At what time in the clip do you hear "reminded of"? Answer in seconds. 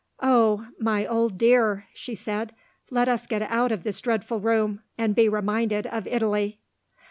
5.29-6.07